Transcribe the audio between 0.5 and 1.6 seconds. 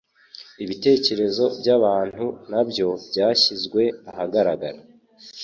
ibitekerezo